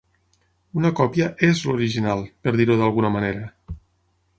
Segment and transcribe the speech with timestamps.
[0.79, 3.49] Una còpia "és" l'original, per dir-ho d'alguna manera.